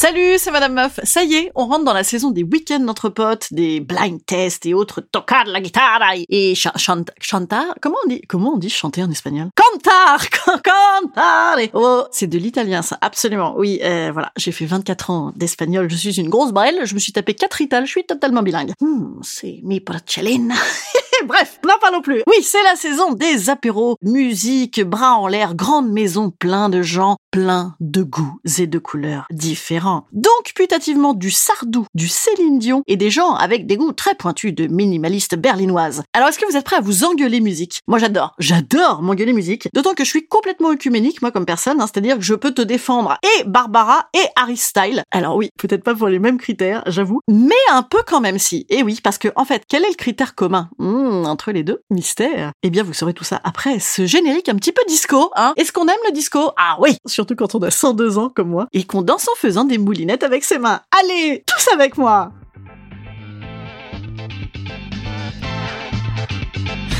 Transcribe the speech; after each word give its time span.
Salut, 0.00 0.38
c'est 0.38 0.52
Madame 0.52 0.74
Meuf. 0.74 1.00
Ça 1.02 1.24
y 1.24 1.34
est, 1.34 1.50
on 1.56 1.66
rentre 1.66 1.82
dans 1.82 1.92
la 1.92 2.04
saison 2.04 2.30
des 2.30 2.44
week-ends 2.44 2.86
entre 2.86 3.08
potes, 3.08 3.48
des 3.50 3.80
blind 3.80 4.24
tests 4.24 4.64
et 4.64 4.72
autres 4.72 5.00
tocar 5.00 5.44
la 5.46 5.60
guitare 5.60 6.00
et 6.28 6.54
cha 6.54 6.72
chanta, 6.76 7.12
chanta, 7.20 7.64
comment 7.82 7.96
on 8.04 8.08
dit, 8.08 8.22
comment 8.28 8.52
on 8.54 8.58
dit 8.58 8.70
chanter 8.70 9.02
en 9.02 9.10
espagnol? 9.10 9.48
Cantar, 9.56 10.30
cantar. 10.62 11.58
Oh, 11.72 12.04
c'est 12.12 12.28
de 12.28 12.38
l'italien, 12.38 12.82
ça, 12.82 12.96
absolument. 13.00 13.56
Oui, 13.56 13.80
euh, 13.82 14.10
voilà, 14.12 14.30
j'ai 14.36 14.52
fait 14.52 14.66
24 14.66 15.10
ans 15.10 15.32
d'espagnol, 15.34 15.90
je 15.90 15.96
suis 15.96 16.20
une 16.20 16.28
grosse 16.28 16.52
brêle, 16.52 16.78
je 16.84 16.94
me 16.94 17.00
suis 17.00 17.10
tapé 17.10 17.34
4 17.34 17.60
itales, 17.60 17.86
je 17.86 17.90
suis 17.90 18.06
totalement 18.06 18.42
bilingue. 18.42 18.74
Hmm, 18.80 19.18
c'est 19.22 19.58
mi 19.64 19.80
porcellina. 19.80 20.54
Bref, 21.26 21.58
n'en 21.64 21.78
parlons 21.80 22.02
plus. 22.02 22.22
Oui, 22.28 22.36
c'est 22.42 22.62
la 22.62 22.76
saison 22.76 23.12
des 23.12 23.50
apéros, 23.50 23.96
musique, 24.02 24.80
bras 24.84 25.14
en 25.14 25.26
l'air, 25.26 25.56
grande 25.56 25.90
maison, 25.90 26.30
plein 26.30 26.68
de 26.68 26.82
gens, 26.82 27.16
plein 27.38 27.76
de 27.78 28.02
goûts 28.02 28.40
et 28.58 28.66
de 28.66 28.78
couleurs 28.80 29.26
différents. 29.30 30.06
Donc, 30.12 30.52
putativement 30.56 31.14
du 31.14 31.30
Sardou, 31.30 31.86
du 31.94 32.08
Céline 32.08 32.58
Dion 32.58 32.82
et 32.88 32.96
des 32.96 33.10
gens 33.10 33.34
avec 33.34 33.66
des 33.66 33.76
goûts 33.76 33.92
très 33.92 34.16
pointus 34.16 34.52
de 34.52 34.66
minimalistes 34.66 35.36
berlinoises. 35.36 36.02
Alors, 36.14 36.28
est-ce 36.28 36.38
que 36.40 36.50
vous 36.50 36.56
êtes 36.56 36.64
prêts 36.64 36.76
à 36.76 36.80
vous 36.80 37.04
engueuler 37.04 37.40
musique? 37.40 37.80
Moi, 37.86 37.98
j'adore, 38.00 38.34
j'adore 38.40 39.02
m'engueuler 39.02 39.32
musique. 39.32 39.68
D'autant 39.72 39.94
que 39.94 40.02
je 40.02 40.08
suis 40.08 40.26
complètement 40.26 40.70
œcuménique, 40.70 41.22
moi, 41.22 41.30
comme 41.30 41.46
personne, 41.46 41.80
hein, 41.80 41.86
c'est-à-dire 41.86 42.16
que 42.16 42.24
je 42.24 42.34
peux 42.34 42.52
te 42.52 42.62
défendre 42.62 43.16
et 43.22 43.44
Barbara 43.44 44.08
et 44.14 44.26
Harry 44.34 44.56
Style. 44.56 45.04
Alors 45.12 45.36
oui, 45.36 45.50
peut-être 45.58 45.84
pas 45.84 45.94
pour 45.94 46.08
les 46.08 46.18
mêmes 46.18 46.38
critères, 46.38 46.82
j'avoue, 46.86 47.20
mais 47.28 47.54
un 47.70 47.84
peu 47.84 48.02
quand 48.04 48.20
même 48.20 48.40
si. 48.40 48.66
Et 48.68 48.82
oui, 48.82 48.98
parce 49.00 49.18
que 49.18 49.28
en 49.36 49.44
fait, 49.44 49.62
quel 49.68 49.84
est 49.84 49.90
le 49.90 49.94
critère 49.94 50.34
commun? 50.34 50.70
Hmm, 50.78 51.24
entre 51.26 51.52
les 51.52 51.62
deux 51.62 51.82
Mystère. 51.90 52.50
Eh 52.64 52.70
bien, 52.70 52.82
vous 52.82 52.94
saurez 52.94 53.14
tout 53.14 53.24
ça 53.24 53.40
après 53.44 53.78
ce 53.78 54.06
générique 54.06 54.48
un 54.48 54.56
petit 54.56 54.72
peu 54.72 54.82
disco, 54.88 55.30
hein 55.36 55.52
Est-ce 55.56 55.70
qu'on 55.70 55.86
aime 55.86 55.94
le 56.06 56.12
disco? 56.12 56.50
Ah 56.56 56.76
oui 56.80 56.96
quand 57.34 57.54
on 57.54 57.60
a 57.60 57.70
102 57.70 58.18
ans 58.18 58.28
comme 58.28 58.48
moi 58.48 58.66
et 58.72 58.84
qu'on 58.84 59.02
danse 59.02 59.28
en 59.28 59.34
faisant 59.36 59.64
des 59.64 59.78
moulinettes 59.78 60.22
avec 60.22 60.44
ses 60.44 60.58
mains. 60.58 60.80
Allez, 61.02 61.44
tous 61.46 61.68
avec 61.72 61.96
moi 61.96 62.32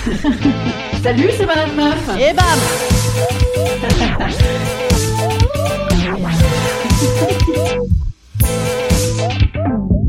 Salut, 1.02 1.30
c'est 1.36 1.46
Madame 1.46 1.74
Meuf. 1.76 2.08
Et 2.18 2.32
bam 2.32 2.58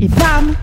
Et 0.00 0.08
bam 0.08 0.54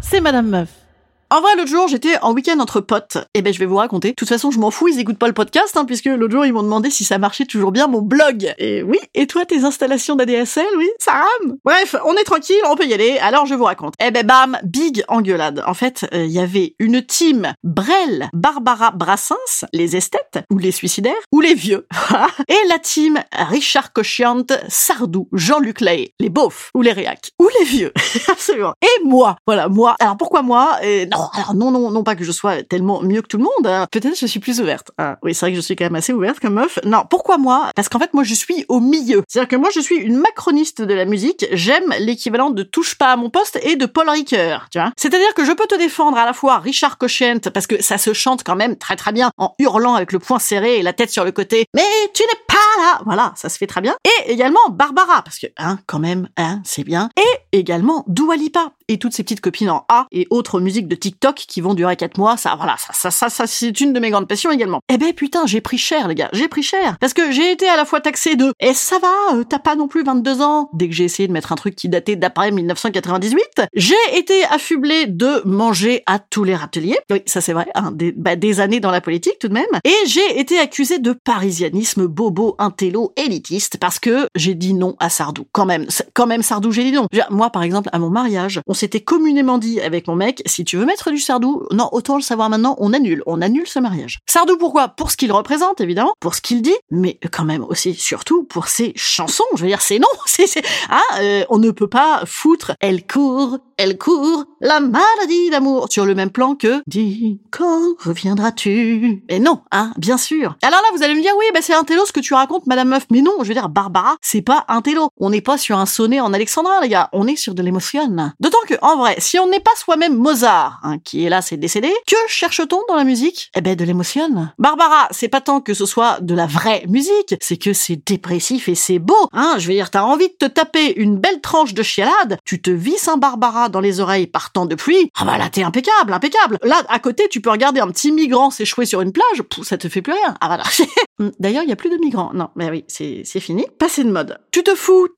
C'est 0.00 0.20
Madame 0.20 0.48
Meuf. 0.48 0.83
En 1.30 1.40
vrai, 1.40 1.56
l'autre 1.56 1.68
jour, 1.68 1.88
j'étais 1.88 2.18
en 2.22 2.32
week-end 2.32 2.58
entre 2.60 2.80
potes. 2.80 3.18
Et 3.34 3.42
ben, 3.42 3.52
je 3.52 3.58
vais 3.58 3.66
vous 3.66 3.76
raconter. 3.76 4.10
De 4.10 4.14
toute 4.14 4.28
façon, 4.28 4.50
je 4.50 4.58
m'en 4.58 4.70
fous, 4.70 4.88
ils 4.88 5.00
écoutent 5.00 5.18
pas 5.18 5.26
le 5.26 5.32
podcast, 5.32 5.76
hein, 5.76 5.84
puisque 5.84 6.06
l'autre 6.06 6.32
jour, 6.32 6.46
ils 6.46 6.52
m'ont 6.52 6.62
demandé 6.62 6.90
si 6.90 7.04
ça 7.04 7.18
marchait 7.18 7.46
toujours 7.46 7.72
bien 7.72 7.86
mon 7.86 8.02
blog. 8.02 8.54
Et 8.58 8.82
oui, 8.82 8.98
et 9.14 9.26
toi, 9.26 9.44
tes 9.44 9.64
installations 9.64 10.16
d'ADSL, 10.16 10.66
oui, 10.76 10.88
ça 10.98 11.12
rame. 11.12 11.56
Bref, 11.64 11.96
on 12.04 12.14
est 12.14 12.24
tranquille, 12.24 12.60
on 12.68 12.76
peut 12.76 12.86
y 12.86 12.94
aller, 12.94 13.18
alors 13.18 13.46
je 13.46 13.54
vous 13.54 13.64
raconte. 13.64 13.94
Eh 14.04 14.10
ben, 14.10 14.26
bam, 14.26 14.58
big 14.64 15.04
engueulade. 15.08 15.62
En 15.66 15.74
fait, 15.74 16.06
il 16.12 16.30
y 16.30 16.38
avait 16.38 16.74
une 16.78 17.02
team 17.02 17.52
Brel, 17.62 18.28
Barbara 18.32 18.90
Brassens, 18.90 19.64
les 19.72 19.96
esthètes, 19.96 20.40
ou 20.50 20.58
les 20.58 20.72
suicidaires, 20.72 21.14
ou 21.32 21.40
les 21.40 21.54
vieux. 21.54 21.86
et 22.48 22.68
la 22.68 22.78
team 22.78 23.22
Richard 23.32 23.92
Cochiante, 23.92 24.52
Sardou, 24.68 25.28
Jean-Luc 25.32 25.80
Lahaye, 25.80 26.12
les 26.20 26.28
beaufs, 26.28 26.70
ou 26.74 26.82
les 26.82 26.92
réacs, 26.92 27.30
ou 27.40 27.48
les 27.58 27.64
vieux. 27.64 27.92
Absolument. 28.28 28.74
Et 28.82 29.04
moi. 29.04 29.36
Voilà, 29.46 29.68
moi. 29.68 29.96
Alors 29.98 30.16
pourquoi 30.16 30.42
moi? 30.42 30.78
Non, 31.10 31.23
alors 31.32 31.54
non, 31.54 31.70
non, 31.70 31.90
non 31.90 32.02
pas 32.02 32.14
que 32.16 32.24
je 32.24 32.32
sois 32.32 32.62
tellement 32.62 33.02
mieux 33.02 33.22
que 33.22 33.28
tout 33.28 33.38
le 33.38 33.44
monde. 33.44 33.66
hein. 33.66 33.86
Peut-être 33.90 34.18
je 34.18 34.26
suis 34.26 34.40
plus 34.40 34.60
ouverte. 34.60 34.90
Ah, 34.98 35.18
oui, 35.22 35.34
c'est 35.34 35.46
vrai 35.46 35.50
que 35.52 35.56
je 35.56 35.60
suis 35.62 35.76
quand 35.76 35.84
même 35.84 35.94
assez 35.94 36.12
ouverte 36.12 36.40
comme 36.40 36.54
meuf. 36.54 36.78
Non, 36.84 37.02
pourquoi 37.08 37.38
moi? 37.38 37.70
Parce 37.74 37.88
qu'en 37.88 37.98
fait, 37.98 38.12
moi, 38.14 38.24
je 38.24 38.34
suis 38.34 38.64
au 38.68 38.80
milieu. 38.80 39.22
C'est-à-dire 39.28 39.48
que 39.48 39.56
moi, 39.56 39.70
je 39.74 39.80
suis 39.80 39.96
une 39.96 40.16
macroniste 40.16 40.82
de 40.82 40.94
la 40.94 41.04
musique. 41.04 41.46
J'aime 41.52 41.94
l'équivalent 42.00 42.50
de 42.50 42.62
touche 42.62 42.96
pas 42.96 43.12
à 43.12 43.16
mon 43.16 43.30
poste 43.30 43.58
et 43.62 43.76
de 43.76 43.86
Paul 43.86 44.08
Ricoeur, 44.08 44.68
tu 44.70 44.78
vois. 44.78 44.92
C'est-à-dire 44.96 45.32
que 45.34 45.44
je 45.44 45.52
peux 45.52 45.66
te 45.66 45.76
défendre 45.76 46.16
à 46.18 46.24
la 46.24 46.32
fois 46.32 46.58
Richard 46.58 46.98
Cochent 46.98 47.22
parce 47.52 47.66
que 47.66 47.82
ça 47.82 47.98
se 47.98 48.12
chante 48.12 48.42
quand 48.44 48.56
même 48.56 48.76
très 48.76 48.96
très 48.96 49.12
bien 49.12 49.30
en 49.38 49.54
hurlant 49.58 49.94
avec 49.94 50.12
le 50.12 50.18
poing 50.18 50.38
serré 50.38 50.78
et 50.78 50.82
la 50.82 50.92
tête 50.92 51.10
sur 51.10 51.24
le 51.24 51.32
côté. 51.32 51.66
Mais 51.74 51.82
tu 52.12 52.22
n'es 52.22 52.38
là. 52.78 53.00
Voilà, 53.04 53.32
ça 53.36 53.48
se 53.48 53.58
fait 53.58 53.66
très 53.66 53.80
bien. 53.80 53.94
Et 54.04 54.32
également 54.32 54.60
Barbara 54.70 55.22
parce 55.22 55.38
que 55.38 55.46
hein, 55.56 55.78
quand 55.86 55.98
même, 55.98 56.28
hein, 56.36 56.60
c'est 56.64 56.84
bien. 56.84 57.10
Et 57.16 57.58
également 57.58 58.04
Dua 58.08 58.36
Lipa 58.36 58.72
et 58.88 58.98
toutes 58.98 59.14
ces 59.14 59.22
petites 59.22 59.40
copines 59.40 59.70
en 59.70 59.84
A 59.88 60.06
et 60.12 60.26
autres 60.30 60.60
musiques 60.60 60.88
de 60.88 60.94
TikTok 60.94 61.36
qui 61.36 61.60
vont 61.60 61.74
durer 61.74 61.96
4 61.96 62.18
mois, 62.18 62.36
ça, 62.36 62.54
voilà, 62.56 62.76
ça, 62.78 63.10
ça, 63.10 63.28
ça, 63.30 63.46
c'est 63.46 63.80
une 63.80 63.92
de 63.92 64.00
mes 64.00 64.10
grandes 64.10 64.28
passions 64.28 64.50
également. 64.50 64.80
Eh 64.92 64.98
ben 64.98 65.12
putain, 65.12 65.46
j'ai 65.46 65.60
pris 65.60 65.78
cher 65.78 66.08
les 66.08 66.14
gars, 66.14 66.28
j'ai 66.32 66.48
pris 66.48 66.62
cher 66.62 66.96
parce 67.00 67.14
que 67.14 67.30
j'ai 67.32 67.50
été 67.50 67.68
à 67.68 67.76
la 67.76 67.84
fois 67.84 68.00
taxé 68.00 68.36
de 68.36 68.52
et 68.60 68.74
ça 68.74 68.98
va, 68.98 69.36
euh, 69.36 69.44
t'as 69.44 69.58
pas 69.58 69.76
non 69.76 69.88
plus 69.88 70.04
22 70.04 70.42
ans? 70.42 70.68
Dès 70.72 70.88
que 70.88 70.94
j'ai 70.94 71.04
essayé 71.04 71.26
de 71.26 71.32
mettre 71.32 71.52
un 71.52 71.56
truc 71.56 71.74
qui 71.74 71.88
datait 71.88 72.16
d'après 72.16 72.50
1998, 72.50 73.62
j'ai 73.74 73.94
été 74.14 74.44
affublé 74.44 75.06
de 75.06 75.42
manger 75.44 76.02
à 76.06 76.18
tous 76.18 76.44
les 76.44 76.54
râteliers. 76.54 76.98
Oui, 77.10 77.22
ça 77.26 77.40
c'est 77.40 77.52
vrai, 77.52 77.66
hein, 77.74 77.90
des, 77.92 78.12
bah, 78.12 78.36
des 78.36 78.60
années 78.60 78.80
dans 78.80 78.90
la 78.90 79.00
politique 79.00 79.38
tout 79.38 79.48
de 79.48 79.54
même. 79.54 79.64
Et 79.84 79.94
j'ai 80.06 80.38
été 80.38 80.58
accusé 80.58 80.98
de 80.98 81.12
parisianisme 81.12 82.06
bobo, 82.06 82.56
intello, 82.64 83.12
élitiste 83.16 83.78
parce 83.78 83.98
que 83.98 84.28
j'ai 84.34 84.54
dit 84.54 84.74
non 84.74 84.96
à 84.98 85.10
Sardou. 85.10 85.46
Quand 85.52 85.66
même, 85.66 85.86
quand 86.14 86.26
même 86.26 86.42
Sardou, 86.42 86.72
j'ai 86.72 86.84
dit 86.84 86.92
non. 86.92 87.06
Moi, 87.30 87.50
par 87.50 87.62
exemple, 87.62 87.88
à 87.92 87.98
mon 87.98 88.10
mariage, 88.10 88.60
on 88.66 88.74
s'était 88.74 89.00
communément 89.00 89.58
dit 89.58 89.80
avec 89.80 90.08
mon 90.08 90.16
mec, 90.16 90.42
si 90.46 90.64
tu 90.64 90.76
veux 90.76 90.86
mettre 90.86 91.10
du 91.10 91.18
Sardou, 91.18 91.66
non, 91.70 91.88
autant 91.92 92.16
le 92.16 92.22
savoir 92.22 92.50
maintenant, 92.50 92.76
on 92.78 92.92
annule, 92.92 93.22
on 93.26 93.40
annule 93.40 93.66
ce 93.66 93.78
mariage. 93.78 94.18
Sardou, 94.26 94.56
pourquoi? 94.56 94.88
Pour 94.88 95.10
ce 95.10 95.16
qu'il 95.16 95.32
représente, 95.32 95.80
évidemment, 95.80 96.14
pour 96.20 96.34
ce 96.34 96.40
qu'il 96.40 96.62
dit, 96.62 96.76
mais 96.90 97.18
quand 97.30 97.44
même 97.44 97.64
aussi, 97.64 97.94
surtout, 97.94 98.44
pour 98.44 98.68
ses 98.68 98.92
chansons. 98.96 99.44
Je 99.56 99.62
veux 99.62 99.68
dire, 99.68 99.82
c'est 99.82 99.98
non, 99.98 100.08
c'est, 100.26 100.46
hein, 100.90 101.02
euh, 101.20 101.44
on 101.50 101.58
ne 101.58 101.70
peut 101.70 101.88
pas 101.88 102.22
foutre, 102.26 102.72
elle 102.80 103.06
court, 103.06 103.58
elle 103.76 103.98
court, 103.98 104.44
la 104.60 104.80
maladie 104.80 105.50
d'amour, 105.50 105.86
sur 105.90 106.04
le 106.04 106.14
même 106.14 106.30
plan 106.30 106.54
que, 106.54 106.82
dis, 106.86 107.40
quand 107.50 107.94
reviendras-tu? 108.00 109.22
Et 109.28 109.38
non, 109.38 109.60
hein, 109.72 109.92
bien 109.96 110.18
sûr. 110.18 110.56
Alors 110.62 110.80
là, 110.80 110.88
vous 110.94 111.02
allez 111.02 111.14
me 111.14 111.22
dire, 111.22 111.32
oui, 111.38 111.46
bah 111.52 111.60
c'est 111.62 111.74
un 111.74 111.84
télo 111.84 112.04
ce 112.06 112.12
que 112.12 112.20
tu 112.20 112.34
racontes, 112.34 112.66
Madame 112.66 112.88
Meuf. 112.88 113.06
Mais 113.10 113.22
non, 113.22 113.36
je 113.42 113.48
veux 113.48 113.54
dire, 113.54 113.68
Barbara, 113.68 114.16
c'est 114.20 114.42
pas 114.42 114.64
un 114.68 114.82
télo. 114.82 115.08
On 115.18 115.30
n'est 115.30 115.40
pas 115.40 115.58
sur 115.58 115.78
un 115.78 115.86
sonnet 115.86 116.20
en 116.20 116.32
alexandrin, 116.32 116.80
les 116.82 116.88
gars. 116.88 117.08
On 117.12 117.26
est 117.26 117.36
sur 117.36 117.54
de 117.54 117.62
l'émotion. 117.62 117.94
D'autant 118.40 118.58
que, 118.66 118.74
en 118.82 118.96
vrai, 118.96 119.16
si 119.18 119.38
on 119.38 119.48
n'est 119.48 119.60
pas 119.60 119.70
soi-même 119.76 120.16
Mozart, 120.16 120.80
hein, 120.82 120.98
qui 121.04 121.24
est 121.24 121.28
là, 121.28 121.42
c'est 121.42 121.56
décédé, 121.56 121.92
que 122.06 122.16
cherche-t-on 122.28 122.80
dans 122.88 122.96
la 122.96 123.04
musique? 123.04 123.50
Eh 123.54 123.60
ben, 123.60 123.76
de 123.76 123.84
l'émotion. 123.84 124.48
Barbara, 124.58 125.08
c'est 125.10 125.28
pas 125.28 125.40
tant 125.40 125.60
que 125.60 125.74
ce 125.74 125.86
soit 125.86 126.20
de 126.20 126.34
la 126.34 126.46
vraie 126.46 126.84
musique, 126.88 127.34
c'est 127.40 127.56
que 127.56 127.72
c'est 127.72 128.00
dépressif 128.06 128.68
et 128.68 128.74
c'est 128.74 128.98
beau. 128.98 129.28
Hein, 129.32 129.56
je 129.58 129.68
veux 129.68 129.74
dire, 129.74 129.90
t'as 129.90 130.02
envie 130.02 130.28
de 130.28 130.34
te 130.34 130.46
taper 130.46 130.94
une 130.96 131.18
belle 131.18 131.40
tranche 131.40 131.74
de 131.74 131.82
chialade, 131.82 132.38
tu 132.44 132.60
te 132.62 132.70
visses 132.70 133.08
un 133.08 133.16
Barbara 133.16 133.63
dans 133.68 133.80
les 133.80 134.00
oreilles 134.00 134.26
partant 134.26 134.66
de 134.66 134.74
pluie. 134.74 135.10
Ah 135.18 135.24
bah 135.24 135.38
là, 135.38 135.48
t'es 135.50 135.62
impeccable, 135.62 136.12
impeccable. 136.12 136.58
Là, 136.62 136.82
à 136.88 136.98
côté, 136.98 137.28
tu 137.30 137.40
peux 137.40 137.50
regarder 137.50 137.80
un 137.80 137.88
petit 137.88 138.12
migrant 138.12 138.50
s'échouer 138.50 138.86
sur 138.86 139.00
une 139.00 139.12
plage, 139.12 139.42
ça 139.62 139.78
te 139.78 139.88
fait 139.88 140.02
plus 140.02 140.12
rien. 140.12 140.34
Ah 140.40 140.46
voilà. 140.46 140.64
Hmm, 140.64 140.84
D'ailleurs, 141.38 141.62
il 141.62 141.68
y 141.68 141.72
a 141.72 141.76
plus 141.76 141.90
de 141.90 141.96
migrants. 141.96 142.30
Non, 142.34 142.48
mais 142.56 142.70
oui, 142.70 142.84
c'est 142.88 143.40
fini. 143.40 143.66
Passé 143.78 144.04
de 144.04 144.10
mode. 144.10 144.38
Tu 144.50 144.62
te 144.62 144.74
fous. 144.74 145.08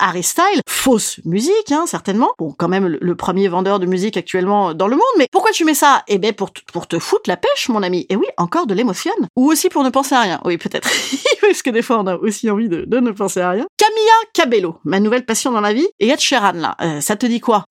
Harry 0.00 0.22
Style, 0.22 0.60
fausse 0.68 1.20
musique, 1.24 1.70
hein, 1.70 1.84
certainement. 1.86 2.30
Bon, 2.38 2.54
quand 2.56 2.68
même, 2.68 2.86
le, 2.86 3.14
premier 3.14 3.48
vendeur 3.48 3.78
de 3.78 3.86
musique 3.86 4.16
actuellement 4.16 4.74
dans 4.74 4.88
le 4.88 4.96
monde. 4.96 5.04
Mais 5.18 5.26
pourquoi 5.30 5.50
tu 5.50 5.64
mets 5.64 5.74
ça? 5.74 6.02
Eh 6.08 6.18
ben, 6.18 6.32
pour, 6.32 6.50
pour 6.72 6.86
te 6.86 6.98
foutre 6.98 7.28
la 7.28 7.36
pêche, 7.36 7.68
mon 7.68 7.82
ami. 7.82 8.06
Et 8.08 8.16
oui, 8.16 8.26
encore 8.36 8.66
de 8.66 8.74
l'émotion. 8.74 9.12
Ou 9.36 9.50
aussi 9.50 9.68
pour 9.68 9.84
ne 9.84 9.90
penser 9.90 10.14
à 10.14 10.20
rien. 10.20 10.40
Oui, 10.44 10.56
peut-être. 10.56 10.88
Parce 11.40 11.62
que 11.62 11.70
des 11.70 11.82
fois, 11.82 11.98
on 11.98 12.06
a 12.06 12.16
aussi 12.16 12.50
envie 12.50 12.68
de, 12.68 12.84
de 12.86 13.00
ne 13.00 13.10
penser 13.10 13.40
à 13.40 13.50
rien. 13.50 13.66
Camilla 13.76 14.12
Cabello, 14.32 14.76
ma 14.84 15.00
nouvelle 15.00 15.24
passion 15.24 15.52
dans 15.52 15.60
la 15.60 15.72
vie. 15.72 15.88
Et 16.00 16.08
Ed 16.08 16.20
Sheeran, 16.20 16.52
là. 16.52 16.76
Euh, 16.80 17.00
ça 17.00 17.16
te 17.16 17.26
dit 17.26 17.40
quoi? 17.40 17.64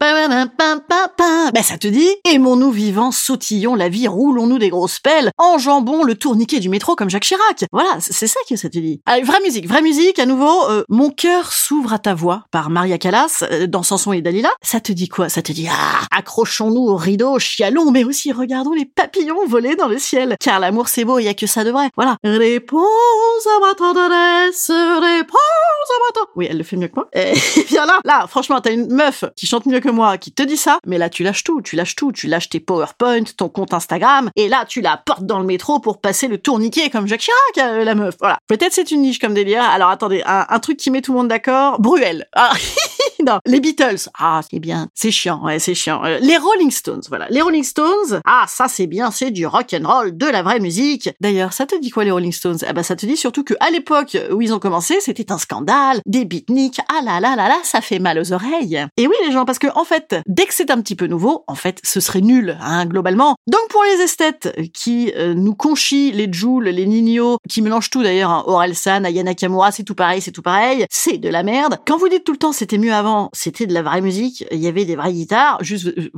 Ben 0.00 1.62
ça 1.62 1.76
te 1.76 1.88
dit 1.88 2.08
Aimons-nous 2.30 2.70
vivants, 2.70 3.10
sautillons 3.10 3.74
la 3.74 3.88
vie, 3.88 4.06
roulons-nous 4.06 4.58
des 4.58 4.68
grosses 4.68 5.00
pelles, 5.00 5.30
enjambons 5.38 6.04
le 6.04 6.14
tourniquet 6.14 6.60
du 6.60 6.68
métro 6.68 6.94
comme 6.94 7.10
Jacques 7.10 7.24
Chirac. 7.24 7.64
Voilà, 7.72 7.96
c'est 8.00 8.26
ça 8.28 8.38
que 8.48 8.54
ça 8.56 8.68
te 8.68 8.78
dit. 8.78 9.00
Allez, 9.06 9.22
vraie 9.24 9.40
musique, 9.40 9.66
vraie 9.66 9.82
musique, 9.82 10.18
à 10.20 10.26
nouveau. 10.26 10.68
euh, 10.70 10.84
Mon 10.88 11.10
cœur 11.10 11.52
s'ouvre 11.52 11.92
à 11.92 11.98
ta 11.98 12.14
voix 12.14 12.44
par 12.52 12.70
Maria 12.70 12.98
Callas 12.98 13.44
euh, 13.50 13.66
dans 13.66 13.82
Samson 13.82 14.12
et 14.12 14.22
Dalila. 14.22 14.50
Ça 14.62 14.80
te 14.80 14.92
dit 14.92 15.08
quoi? 15.08 15.28
Ça 15.28 15.42
te 15.42 15.50
dit 15.52 15.66
ah, 15.70 16.04
accrochons-nous 16.16 16.86
au 16.88 16.96
rideau, 16.96 17.38
chialons, 17.38 17.90
mais 17.90 18.04
aussi 18.04 18.30
regardons 18.32 18.72
les 18.74 18.86
papillons 18.86 19.46
voler 19.46 19.74
dans 19.74 19.88
le 19.88 19.98
ciel. 19.98 20.36
Car 20.40 20.60
l'amour 20.60 20.88
c'est 20.88 21.04
beau, 21.04 21.18
il 21.18 21.24
y 21.24 21.28
a 21.28 21.34
que 21.34 21.46
ça 21.46 21.64
de 21.64 21.70
vrai. 21.70 21.88
Voilà. 21.96 22.16
Réponds 22.22 22.78
à 22.78 23.66
ma 23.66 23.74
tendresse, 23.74 24.68
réponds 24.68 25.36
à 25.36 25.98
ma 26.06 26.12
tendresse. 26.14 26.32
Oui, 26.36 26.46
elle 26.48 26.58
le 26.58 26.64
fait 26.64 26.76
mieux 26.76 26.88
que 26.88 26.94
moi. 26.96 27.08
Et 27.14 27.32
bien 27.68 27.84
là, 27.86 27.98
là, 28.04 28.26
franchement, 28.28 28.60
t'as 28.60 28.72
une 28.72 28.92
meuf 28.92 29.24
qui 29.36 29.46
chante 29.46 29.66
mieux 29.66 29.80
que 29.80 29.87
moi, 29.90 30.18
qui 30.18 30.32
te 30.32 30.42
dit 30.42 30.56
ça, 30.56 30.78
mais 30.86 30.98
là 30.98 31.08
tu 31.08 31.22
lâches 31.22 31.44
tout, 31.44 31.62
tu 31.62 31.76
lâches 31.76 31.96
tout, 31.96 32.12
tu 32.12 32.26
lâches 32.26 32.48
tes 32.48 32.60
PowerPoint, 32.60 33.24
ton 33.36 33.48
compte 33.48 33.74
Instagram, 33.74 34.30
et 34.36 34.48
là 34.48 34.64
tu 34.66 34.80
la 34.80 34.96
portes 34.96 35.24
dans 35.24 35.38
le 35.38 35.44
métro 35.44 35.80
pour 35.80 36.00
passer 36.00 36.28
le 36.28 36.38
tourniquet 36.38 36.90
comme 36.90 37.06
Jacques 37.06 37.20
Chirac, 37.20 37.70
euh, 37.70 37.84
la 37.84 37.94
meuf. 37.94 38.14
Voilà. 38.20 38.38
Peut-être 38.46 38.72
c'est 38.72 38.90
une 38.90 39.02
niche 39.02 39.18
comme 39.18 39.34
délire. 39.34 39.62
Alors 39.62 39.90
attendez, 39.90 40.22
un, 40.26 40.58
truc 40.58 40.76
qui 40.76 40.90
met 40.90 41.00
tout 41.00 41.12
le 41.12 41.18
monde 41.18 41.28
d'accord. 41.28 41.80
Bruel. 41.80 42.26
Ah, 42.34 42.52
non, 43.26 43.38
les 43.46 43.60
Beatles. 43.60 44.08
Ah, 44.18 44.40
c'est 44.50 44.58
bien. 44.58 44.88
C'est 44.94 45.10
chiant, 45.10 45.42
ouais, 45.44 45.58
c'est 45.58 45.74
chiant. 45.74 46.04
Euh, 46.04 46.18
les 46.20 46.36
Rolling 46.36 46.70
Stones, 46.70 47.02
voilà. 47.08 47.26
Les 47.30 47.40
Rolling 47.40 47.64
Stones. 47.64 48.20
Ah, 48.24 48.44
ça 48.48 48.68
c'est 48.68 48.86
bien, 48.86 49.10
c'est 49.10 49.30
du 49.30 49.46
rock 49.46 49.74
and 49.74 49.86
roll, 49.86 50.16
de 50.16 50.26
la 50.26 50.42
vraie 50.42 50.60
musique. 50.60 51.10
D'ailleurs, 51.20 51.52
ça 51.52 51.66
te 51.66 51.78
dit 51.80 51.90
quoi 51.90 52.04
les 52.04 52.10
Rolling 52.10 52.32
Stones? 52.32 52.58
Ah 52.66 52.72
bah 52.72 52.82
ça 52.82 52.96
te 52.96 53.06
dit 53.06 53.16
surtout 53.16 53.44
que 53.44 53.54
à 53.60 53.70
l'époque 53.70 54.16
où 54.30 54.42
ils 54.42 54.52
ont 54.52 54.58
commencé, 54.58 54.98
c'était 55.00 55.32
un 55.32 55.38
scandale, 55.38 56.00
des 56.06 56.24
beatniks. 56.24 56.80
Ah 56.88 57.02
là 57.04 57.20
là 57.20 57.36
là 57.36 57.48
là, 57.48 57.58
ça 57.62 57.80
fait 57.80 57.98
mal 57.98 58.18
aux 58.18 58.32
oreilles. 58.32 58.86
Et 58.96 59.06
oui 59.06 59.14
les 59.24 59.32
gens, 59.32 59.44
parce 59.44 59.58
que 59.58 59.68
en 59.78 59.84
fait, 59.84 60.16
dès 60.26 60.44
que 60.44 60.54
c'est 60.54 60.70
un 60.70 60.80
petit 60.80 60.96
peu 60.96 61.06
nouveau, 61.06 61.44
en 61.46 61.54
fait, 61.54 61.80
ce 61.84 62.00
serait 62.00 62.20
nul, 62.20 62.58
hein, 62.60 62.84
globalement. 62.86 63.36
Donc 63.46 63.60
pour 63.70 63.82
les 63.84 64.02
esthètes 64.02 64.56
qui 64.74 65.12
euh, 65.16 65.34
nous 65.34 65.54
conchient 65.54 66.10
les 66.12 66.28
Jules, 66.30 66.64
les 66.64 66.86
Nino, 66.86 67.38
qui 67.48 67.62
mélangent 67.62 67.90
tout 67.90 68.02
d'ailleurs, 68.02 68.30
hein, 68.30 68.42
Orelsan, 68.46 69.04
Ayana 69.04 69.34
Kamura, 69.34 69.70
c'est 69.70 69.84
tout 69.84 69.94
pareil, 69.94 70.20
c'est 70.20 70.32
tout 70.32 70.42
pareil, 70.42 70.84
c'est 70.90 71.18
de 71.18 71.28
la 71.28 71.44
merde. 71.44 71.78
Quand 71.86 71.96
vous 71.96 72.08
dites 72.08 72.24
tout 72.24 72.32
le 72.32 72.38
temps 72.38 72.52
c'était 72.52 72.78
mieux 72.78 72.92
avant, 72.92 73.30
c'était 73.32 73.66
de 73.66 73.74
la 73.74 73.82
vraie 73.82 74.00
musique, 74.00 74.44
il 74.50 74.58
y 74.58 74.66
avait 74.66 74.84
des 74.84 74.96
vraies 74.96 75.12
guitares, 75.12 75.58
juste, 75.60 75.86
euh, 75.86 76.10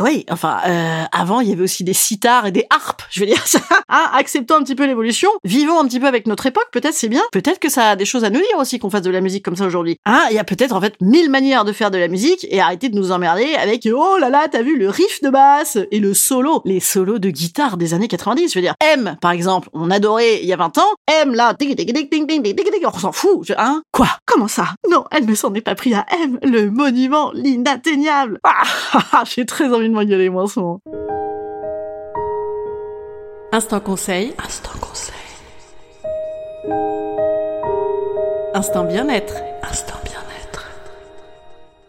oui, 0.00 0.24
enfin, 0.30 0.58
euh, 0.66 1.04
avant 1.10 1.40
il 1.40 1.48
y 1.48 1.52
avait 1.52 1.62
aussi 1.62 1.82
des 1.82 1.94
sitars 1.94 2.46
et 2.46 2.52
des 2.52 2.66
harpes, 2.70 3.02
je 3.10 3.20
veux 3.20 3.26
dire 3.26 3.42
ça. 3.46 3.60
Hein, 3.88 4.10
acceptons 4.12 4.54
un 4.54 4.62
petit 4.62 4.76
peu 4.76 4.86
l'évolution, 4.86 5.30
vivons 5.42 5.80
un 5.80 5.88
petit 5.88 5.98
peu 5.98 6.06
avec 6.06 6.26
notre 6.28 6.46
époque, 6.46 6.68
peut-être 6.70 6.94
c'est 6.94 7.08
bien, 7.08 7.22
peut-être 7.32 7.58
que 7.58 7.68
ça 7.68 7.90
a 7.90 7.96
des 7.96 8.04
choses 8.04 8.22
à 8.22 8.30
nous 8.30 8.38
dire 8.38 8.58
aussi 8.58 8.78
qu'on 8.78 8.90
fasse 8.90 9.02
de 9.02 9.10
la 9.10 9.20
musique 9.20 9.44
comme 9.44 9.56
ça 9.56 9.66
aujourd'hui. 9.66 9.98
Hein, 10.06 10.22
il 10.30 10.36
y 10.36 10.38
a 10.38 10.44
peut-être 10.44 10.74
en 10.74 10.80
fait 10.80 10.94
mille 11.00 11.30
manières 11.30 11.64
de 11.64 11.72
faire 11.72 11.90
de 11.90 11.98
la 11.98 12.08
musique 12.08 12.46
et 12.50 12.60
arrêtez 12.60 12.88
de 12.88 12.96
nous 12.96 13.07
emmerder 13.12 13.54
avec 13.54 13.88
oh 13.92 14.16
là 14.18 14.30
là, 14.30 14.48
t'as 14.50 14.62
vu 14.62 14.78
le 14.78 14.88
riff 14.88 15.22
de 15.22 15.30
basse 15.30 15.78
et 15.90 16.00
le 16.00 16.14
solo, 16.14 16.62
les 16.64 16.80
solos 16.80 17.18
de 17.18 17.30
guitare 17.30 17.76
des 17.76 17.94
années 17.94 18.08
90. 18.08 18.52
Je 18.52 18.58
veux 18.58 18.62
dire, 18.62 18.74
M 18.80 19.16
par 19.20 19.30
exemple, 19.30 19.68
on 19.72 19.90
adorait 19.90 20.40
il 20.42 20.46
y 20.46 20.52
a 20.52 20.56
20 20.56 20.78
ans, 20.78 20.94
M 21.22 21.34
là, 21.34 21.54
on 22.94 22.98
s'en 22.98 23.12
fout, 23.12 23.40
je, 23.44 23.52
hein 23.56 23.82
Quoi? 23.92 24.08
Comment 24.26 24.48
ça? 24.48 24.74
Non, 24.90 25.04
elle 25.10 25.26
ne 25.26 25.34
s'en 25.34 25.52
est 25.54 25.60
pas 25.60 25.74
pris 25.74 25.94
à 25.94 26.06
M, 26.22 26.38
le 26.42 26.70
monument, 26.70 27.30
l'inatteignable. 27.32 28.40
Ah, 28.44 28.62
ah, 28.92 29.04
ah 29.12 29.22
j'ai 29.24 29.46
très 29.46 29.72
envie 29.72 29.88
de 29.88 29.94
m'engueuler 29.94 30.30
moi 30.30 30.44
en 30.44 30.46
ce 30.46 30.60
moment. 30.60 30.80
Instant 33.52 33.80
conseil. 33.80 34.34
Instant 34.44 34.78
conseil. 34.80 35.14
Instant 38.54 38.84
bien-être. 38.84 39.47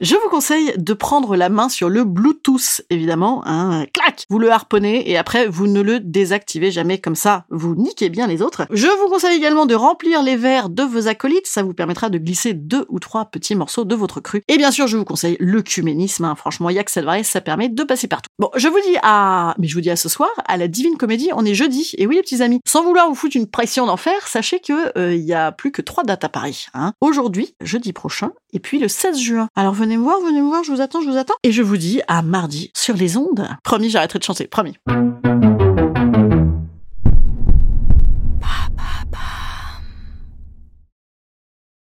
Je 0.02 0.16
vous 0.16 0.30
conseille 0.30 0.72
de 0.78 0.94
prendre 0.94 1.36
la 1.36 1.50
main 1.50 1.68
sur 1.68 1.90
le 1.90 2.06
Bluetooth, 2.06 2.84
évidemment. 2.90 3.44
Hein. 3.46 3.86
Clac 3.94 4.26
Vous 4.30 4.40
le 4.40 4.50
harponnez 4.50 5.10
et 5.12 5.18
après, 5.18 5.48
vous 5.48 5.68
ne 5.68 5.82
le 5.82 6.00
désactivez 6.00 6.72
jamais 6.72 7.00
comme 7.00 7.16
ça. 7.16 7.44
Vous 7.50 7.76
niquez 7.76 8.08
bien 8.08 8.26
les 8.26 8.42
autres. 8.42 8.66
Je 8.72 8.88
vous 8.88 9.10
conseille 9.10 9.36
également 9.36 9.66
de 9.66 9.76
remplir 9.76 10.24
les 10.24 10.38
verres 10.38 10.70
de 10.70 10.84
vos 10.84 11.10
acolytes. 11.10 11.48
Ça 11.48 11.64
vous 11.64 11.74
permettra 11.74 12.10
de 12.10 12.18
glisser 12.18 12.54
deux 12.54 12.86
ou 12.88 13.00
trois 13.00 13.26
petits 13.26 13.56
morceaux 13.56 13.84
de 13.84 13.94
votre 13.94 14.22
cru. 14.22 14.42
Et 14.48 14.56
bien 14.56 14.72
sûr, 14.72 14.88
je 14.88 14.96
vous 14.96 15.04
conseille 15.04 15.36
l'œcuménisme. 15.42 16.24
Hein. 16.24 16.36
Franchement, 16.36 16.70
il 16.70 16.78
y 16.78 16.80
a 16.80 16.86
que 16.86 16.92
ça 16.92 17.42
permet 17.42 17.68
de 17.68 17.84
passer 17.84 18.08
partout. 18.08 18.30
Bon, 18.40 18.50
je 18.56 18.70
vous 18.70 18.80
dis 18.80 18.96
à... 19.04 19.54
Mais 19.58 19.68
je 19.68 19.76
vous 19.76 19.82
dis 19.82 19.90
à 19.90 19.98
ce 19.98 20.08
soir, 20.08 20.30
à 20.48 20.56
la 20.56 20.70
Divine 20.70 20.96
Comédie, 20.96 21.32
on 21.36 21.44
est 21.44 21.56
jeudi. 21.56 21.92
Et 21.98 22.08
oui, 22.08 22.16
les 22.16 22.22
petits 22.22 22.42
amis, 22.42 22.62
sans 22.66 22.86
vouloir 22.86 23.10
vous 23.10 23.16
foutre 23.16 23.36
une 23.36 23.48
pression 23.48 23.86
d'enfer, 23.86 24.30
sachez 24.30 24.62
que 24.62 24.98
euh, 24.98 25.14
il 25.14 25.26
y 25.26 25.34
a 25.34 25.52
plus 25.52 25.74
que 25.74 25.82
trois 25.82 26.06
dates 26.06 26.24
à 26.24 26.30
Paris. 26.30 26.68
Hein. 26.74 26.94
Aujourd'hui, 27.02 27.54
jeudi 27.60 27.92
prochain, 27.92 28.32
et 28.54 28.60
puis 28.60 28.80
le 28.80 28.88
16 28.88 29.20
juin. 29.20 29.50
Alors 29.58 29.74
venez 29.90 29.98
me 29.98 30.04
voir, 30.04 30.20
venez 30.22 30.40
me 30.40 30.48
voir, 30.48 30.64
je 30.64 30.72
vous 30.72 30.82
attends, 30.82 31.02
je 31.02 31.10
vous 31.10 31.18
attends. 31.18 31.34
Et 31.42 31.52
je 31.52 31.64
vous 31.64 31.78
dis 31.78 32.00
à 32.08 32.22
mardi 32.22 32.72
sur 32.76 32.96
les 32.96 33.18
ondes. 33.18 33.48
Promis, 33.64 33.90
j'arrêterai 33.90 34.20
de 34.20 34.24
chanter, 34.24 34.46
promis. 34.46 34.76